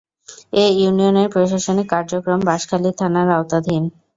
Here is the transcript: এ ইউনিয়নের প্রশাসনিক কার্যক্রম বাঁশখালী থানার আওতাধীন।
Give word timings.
এ 0.53 0.65
ইউনিয়নের 0.77 1.27
প্রশাসনিক 1.33 1.87
কার্যক্রম 1.93 2.39
বাঁশখালী 2.47 2.91
থানার 2.99 3.27
আওতাধীন। 3.31 3.83